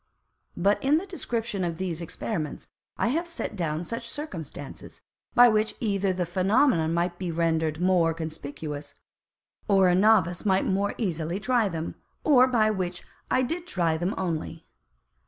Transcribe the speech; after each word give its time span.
But 0.57 0.83
in 0.83 0.97
the 0.97 1.05
Description 1.05 1.63
of 1.63 1.77
these 1.77 2.01
Experiments, 2.01 2.65
I 2.97 3.09
have 3.09 3.27
set 3.27 3.55
down 3.55 3.83
such 3.83 4.09
Circumstances, 4.09 4.99
by 5.35 5.47
which 5.47 5.75
either 5.79 6.11
the 6.11 6.23
Phænomenon 6.23 6.91
might 6.91 7.19
be 7.19 7.29
render'd 7.29 7.79
more 7.79 8.11
conspicuous, 8.15 8.95
or 9.67 9.89
a 9.89 9.93
Novice 9.93 10.43
might 10.43 10.65
more 10.65 10.95
easily 10.97 11.39
try 11.39 11.69
them, 11.69 11.93
or 12.23 12.47
by 12.47 12.71
which 12.71 13.03
I 13.29 13.43
did 13.43 13.67
try 13.67 13.95
them 13.95 14.15
only. 14.17 14.65